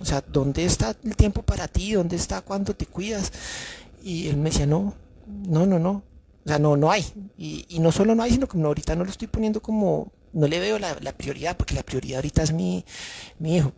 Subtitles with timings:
[0.00, 1.92] O sea, ¿dónde está el tiempo para ti?
[1.92, 3.32] ¿Dónde está cuando te cuidas?
[4.02, 4.94] Y él me decía, no,
[5.26, 6.02] no, no, no.
[6.44, 7.04] O sea, no, no hay.
[7.36, 10.46] Y, no solo no hay, sino que no, ahorita no lo estoy poniendo como, no
[10.46, 12.84] le veo la, prioridad, porque la prioridad ahorita es mi,
[13.38, 13.72] mi hijo.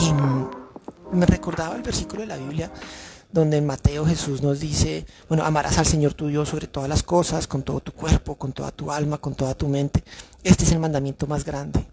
[0.00, 0.12] Y
[1.14, 2.70] me recordaba el versículo de la Biblia
[3.30, 7.02] donde en Mateo Jesús nos dice, bueno, amarás al Señor tu Dios sobre todas las
[7.02, 10.02] cosas, con todo tu cuerpo, con toda tu alma, con toda tu mente.
[10.42, 11.86] Este es el mandamiento más grande.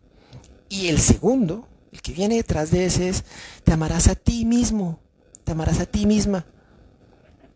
[0.70, 3.24] Y el segundo, el que viene detrás de ese es,
[3.64, 5.00] te amarás a ti mismo,
[5.44, 6.46] te amarás a ti misma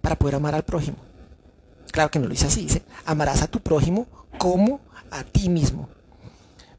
[0.02, 0.98] para poder amar al prójimo.
[1.92, 5.90] Claro que no lo dice así, dice, amarás a tu prójimo como a ti mismo.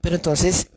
[0.01, 0.69] Pero entonces,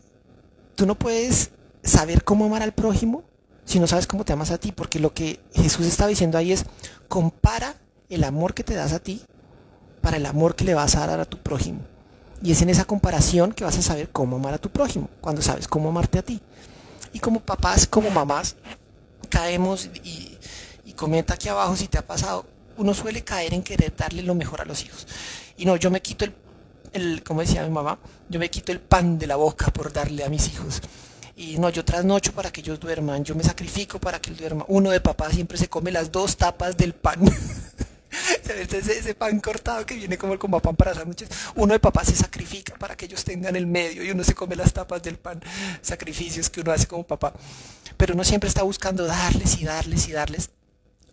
[0.76, 1.52] tú no puedes
[1.84, 3.24] saber cómo amar al prójimo
[3.66, 6.52] si no sabes cómo te amas a ti, porque lo que Jesús está diciendo ahí
[6.52, 6.66] es,
[7.08, 7.76] compara
[8.10, 9.22] el amor que te das a ti
[10.02, 11.80] para el amor que le vas a dar a tu prójimo.
[12.42, 15.42] Y es en esa comparación que vas a saber cómo amar a tu prójimo, cuando
[15.42, 16.42] sabes cómo amarte a ti.
[17.14, 18.58] Y como papás, como mamás,
[19.30, 20.38] caemos y,
[20.96, 22.46] comenta aquí abajo si te ha pasado,
[22.78, 25.08] uno suele caer en querer darle lo mejor a los hijos.
[25.58, 26.36] Y no, yo me quito el,
[26.92, 27.98] el como decía mi mamá,
[28.30, 30.82] yo me quito el pan de la boca por darle a mis hijos
[31.44, 34.66] y no, yo trasnocho para que ellos duerman, yo me sacrifico para que él duerma.
[34.68, 37.20] Uno de papá siempre se come las dos tapas del pan.
[38.44, 41.30] ese, ese, pan cortado que viene como el como pan para sándwiches.
[41.56, 44.56] Uno de papá se sacrifica para que ellos tengan el medio y uno se come
[44.56, 45.42] las tapas del pan.
[45.82, 47.34] Sacrificios que uno hace como papá.
[47.98, 50.50] Pero uno siempre está buscando darles y darles y darles.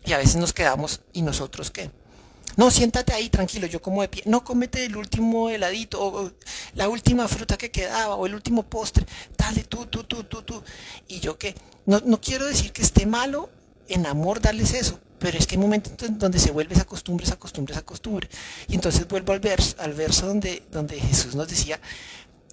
[0.05, 1.91] Y a veces nos quedamos, ¿y nosotros qué?
[2.57, 4.23] No, siéntate ahí tranquilo, yo como de pie.
[4.25, 6.31] No comete el último heladito o,
[6.73, 9.05] la última fruta que quedaba o el último postre.
[9.37, 10.63] Dale tú, tú, tú, tú, tú.
[11.07, 13.49] Y yo que no, no quiero decir que esté malo
[13.87, 17.37] en amor darles eso, pero es que hay momentos donde se vuelve esa costumbre, esa
[17.37, 18.29] costumbre, esa costumbre.
[18.67, 21.79] Y entonces vuelvo al verso, al verso donde, donde Jesús nos decía,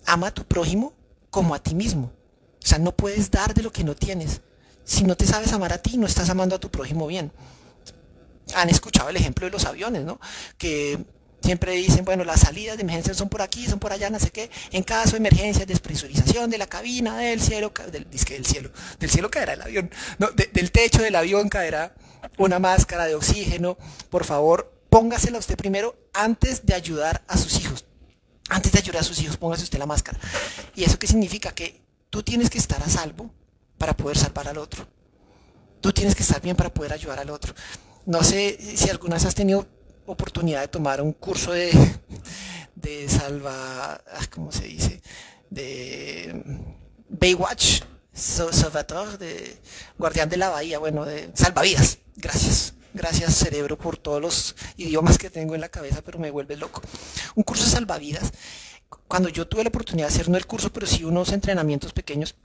[0.07, 0.93] ama a tu prójimo
[1.31, 2.13] como a ti mismo.
[2.63, 4.43] O sea, no puedes dar de lo que no tienes.
[4.85, 7.31] Si no te sabes amar a ti, no estás amando a tu prójimo bien
[8.55, 10.21] han escuchado el ejemplo de los aviones, ¿no?
[10.57, 10.99] Que
[11.43, 14.31] siempre dicen, bueno, las salidas de emergencia son por aquí, son por allá, no sé
[14.31, 14.51] qué.
[14.73, 19.31] En caso de emergencia, despresurización de la cabina, del cielo, del, del cielo, del cielo
[19.31, 19.91] caerá el avión,
[20.53, 21.95] del techo del avión caerá
[22.37, 23.79] una máscara de oxígeno.
[24.11, 27.85] Por favor, póngasela usted primero antes de ayudar a sus hijos.
[28.51, 30.19] Antes de ayudar a sus hijos, póngase usted la máscara.
[30.75, 31.53] ¿Y eso qué significa?
[31.53, 33.31] Que tú tienes que estar a salvo
[33.77, 34.87] para poder salvar al otro.
[35.81, 37.55] Tú tienes que estar bien para poder ayudar al otro.
[38.09, 39.67] No sé si alguna vez has tenido
[40.07, 41.71] oportunidad de tomar un curso de,
[42.75, 45.03] de salva, ah, ¿cómo se dice?
[45.51, 46.43] De
[47.11, 47.83] Baywatch,
[48.15, 49.61] Salvador, de
[49.99, 51.99] Guardián de la Bahía, bueno, de salvavidas.
[52.17, 52.73] Gracias.
[52.95, 56.81] Gracias cerebro por todos los idiomas que tengo en la cabeza, pero me vuelve loco.
[57.35, 58.33] Un curso de salvavidas.
[59.07, 62.37] Cuando yo tuve la oportunidad de hacer no el curso, pero sí unos entrenamientos pequeños,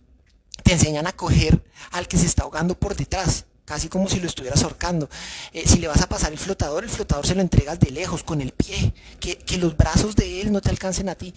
[0.61, 4.27] te enseñan a coger al que se está ahogando por detrás casi como si lo
[4.27, 5.09] estuvieras ahorcando.
[5.51, 8.23] Eh, si le vas a pasar el flotador, el flotador se lo entregas de lejos,
[8.23, 11.33] con el pie, que, los brazos de él no te alcancen a ti,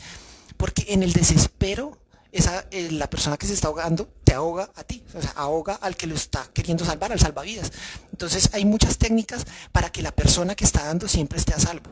[0.57, 1.99] porque en el desespero,
[2.33, 5.75] esa, eh, la persona que se está ahogando te ahoga a ti, o sea, ahoga
[5.75, 7.73] al que lo está queriendo salvar, al salvavidas.
[8.11, 11.91] Entonces hay muchas técnicas para que la persona que está dando siempre esté a salvo.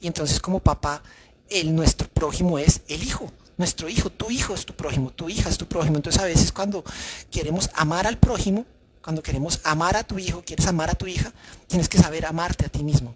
[0.00, 1.02] Y entonces como papá,
[1.48, 5.48] el, nuestro prójimo es el hijo nuestro hijo, tu hijo es tu prójimo, tu hija
[5.48, 5.96] es tu prójimo.
[5.96, 6.84] Entonces a veces cuando
[7.30, 8.66] queremos amar al prójimo,
[9.06, 11.32] cuando queremos amar a tu hijo, quieres amar a tu hija,
[11.68, 13.14] tienes que saber amarte a ti mismo.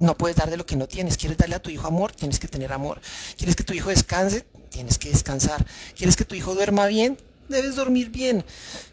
[0.00, 1.16] No puedes dar de lo que no tienes.
[1.16, 3.00] Quieres darle a tu hijo amor, tienes que tener amor.
[3.38, 5.64] Quieres que tu hijo descanse, tienes que descansar.
[5.94, 7.16] Quieres que tu hijo duerma bien,
[7.48, 8.44] debes dormir bien.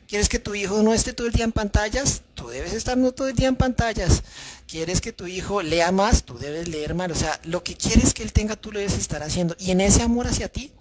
[0.07, 2.21] ¿Quieres que tu hijo no esté todo el día en pantallas?
[2.35, 4.21] Tú debes estar no todo el día en pantallas.
[4.67, 6.21] ¿Quieres que tu hijo lea más?
[6.21, 7.09] Tú debes leer más.
[7.09, 9.55] O sea, lo que quieres que él tenga, tú lo debes estar haciendo.
[9.57, 10.71] Y en ese amor hacia ti,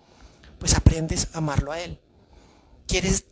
[0.58, 1.98] pues aprendes a amarlo a él.
[2.86, 3.24] ¿Quieres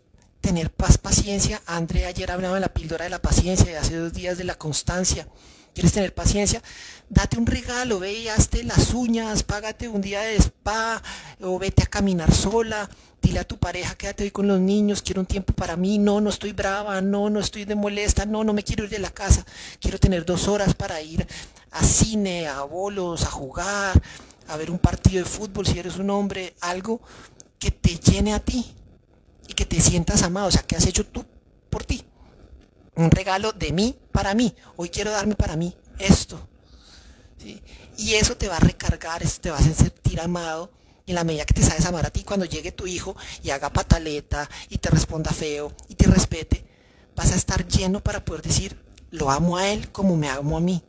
[0.48, 1.60] tener paz, paciencia.
[1.66, 4.54] André ayer hablaba de la píldora de la paciencia y hace dos días de la
[4.54, 5.28] constancia.
[5.74, 6.62] ¿Quieres tener paciencia?
[7.10, 11.02] Date un regalo, ve y hazte las uñas, págate un día de spa
[11.42, 12.88] o vete a caminar sola.
[13.20, 16.18] Dile a tu pareja, quédate hoy con los niños, quiero un tiempo para mí, no,
[16.22, 19.10] no estoy brava, no, no estoy de molesta, no, no me quiero ir de la
[19.10, 19.44] casa,
[19.82, 21.26] quiero tener dos horas para ir
[21.72, 24.00] a cine, a bolos, a jugar,
[24.46, 27.02] a ver un partido de fútbol si eres un hombre, algo
[27.58, 28.64] que te llene a ti,
[29.58, 31.26] que te sientas amado, o sea, que has hecho tú
[31.68, 32.04] por ti.
[32.94, 34.54] Un regalo de mí para mí.
[34.76, 36.38] Hoy quiero darme para mí esto.
[37.96, 40.70] Y eso te va a recargar, eso te va a sentir amado.
[41.06, 43.50] Y en la medida que te sabes amar a ti, cuando llegue tu hijo y
[43.50, 46.64] haga pataleta y te responda feo y te respete,
[47.16, 48.80] vas a estar lleno para poder decir,
[49.10, 50.84] lo amo a él como me amo a mí.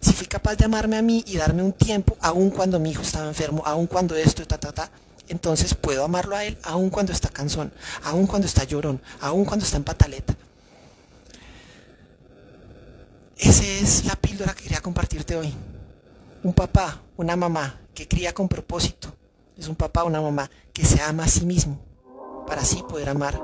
[0.00, 3.02] si fui capaz de amarme a mí y darme un tiempo, aun cuando mi hijo
[3.02, 4.92] estaba enfermo, aun cuando esto, ta, ta, ta,
[5.32, 7.72] entonces puedo amarlo a él aun cuando está cansón,
[8.04, 10.34] aun cuando está llorón, aun cuando está en pataleta.
[13.38, 15.52] Esa es la píldora que quería compartirte hoy.
[16.42, 19.08] Un papá, una mamá que cría con propósito.
[19.56, 21.80] Es un papá, una mamá que se ama a sí mismo
[22.46, 23.40] para así poder amar